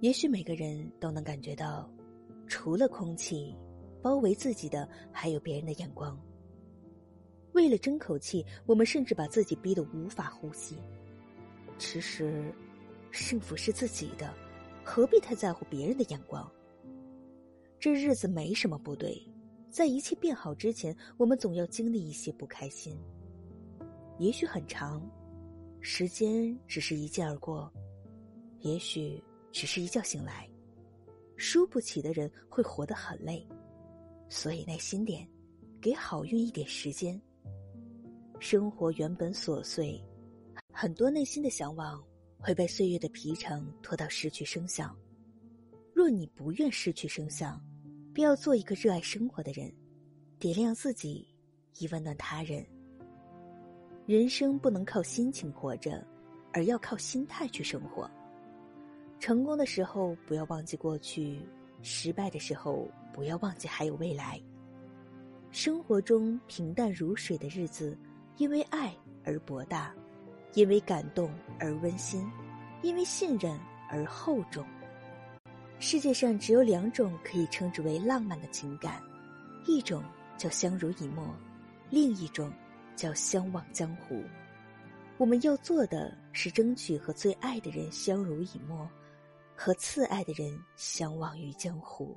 [0.00, 1.90] 也许每个人都能感觉到，
[2.46, 3.54] 除了空气，
[4.00, 6.18] 包围自己的还有别人的眼光。
[7.52, 10.76] 为了争口气，我们甚至把自己逼得无法呼吸。
[11.78, 12.54] 其实，
[13.10, 14.32] 幸福是自己的，
[14.84, 16.48] 何必太在乎别人的眼光？
[17.80, 19.20] 这日子没什么不对，
[19.68, 22.96] 在一切变好之前，我们总要经历一些不开心。
[24.18, 25.02] 也许很长，
[25.80, 27.68] 时间只是一见而过；
[28.60, 29.20] 也许
[29.52, 30.48] 只是一觉醒来。
[31.36, 33.46] 输不起的人会活得很累，
[34.28, 35.28] 所以耐心点，
[35.80, 37.20] 给好运一点时间。
[38.40, 40.00] 生活原本琐碎，
[40.72, 42.04] 很多内心的向往
[42.38, 44.96] 会被岁月的皮城拖到失去声响。
[45.94, 47.60] 若你不愿失去声响，
[48.12, 49.72] 便要做一个热爱生活的人，
[50.38, 51.28] 点亮自己，
[51.78, 52.64] 以温暖他人。
[54.06, 56.04] 人生不能靠心情活着，
[56.52, 58.10] 而要靠心态去生活。
[59.18, 61.40] 成功的时候不要忘记过去，
[61.82, 64.40] 失败的时候不要忘记还有未来。
[65.50, 67.96] 生活中平淡如水的日子。
[68.38, 68.94] 因为爱
[69.24, 69.92] 而博大，
[70.54, 72.24] 因为感动而温馨，
[72.82, 73.58] 因为信任
[73.90, 74.64] 而厚重。
[75.80, 79.02] 世界上只有两种可以称之为浪漫的情感，
[79.66, 80.04] 一种
[80.36, 81.34] 叫相濡以沫，
[81.90, 82.52] 另一种
[82.94, 84.22] 叫相忘江湖。
[85.16, 88.88] 我们要做的是争取和最爱的人相濡以沫，
[89.60, 92.16] 和次爱的人相忘于江湖。